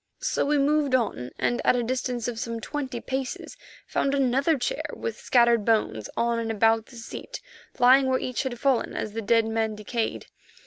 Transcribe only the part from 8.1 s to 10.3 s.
each had fallen as the dead man decayed.